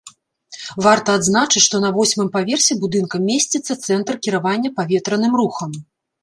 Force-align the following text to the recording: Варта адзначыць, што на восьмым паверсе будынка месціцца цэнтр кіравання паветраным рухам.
Варта 0.85 1.09
адзначыць, 1.19 1.61
што 1.65 1.81
на 1.83 1.91
восьмым 1.97 2.31
паверсе 2.37 2.77
будынка 2.85 3.15
месціцца 3.29 3.79
цэнтр 3.89 4.19
кіравання 4.25 4.69
паветраным 4.81 5.33
рухам. 5.43 5.71